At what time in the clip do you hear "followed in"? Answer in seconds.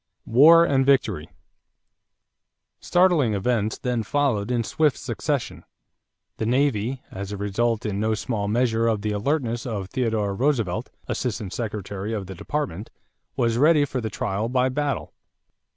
4.01-4.63